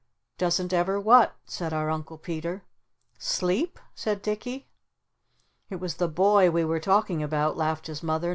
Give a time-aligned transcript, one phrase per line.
[0.39, 2.63] "Doesn't ever what?" said our Uncle Peter.
[3.19, 4.67] "Sleep?" said Dicky.
[5.69, 8.29] "It was the boy we were talking about," laughed his Mother.